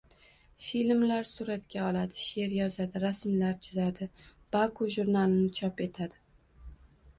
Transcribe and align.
Filmlar 0.67 1.27
suratga 1.31 1.83
oladi, 1.89 2.17
she’r 2.29 2.55
yozadi, 2.61 3.03
rasmlar 3.05 3.61
chizadi, 3.67 4.09
“Baku” 4.57 4.91
jurnalini 4.99 5.55
chop 5.63 5.87
etadi 5.89 6.21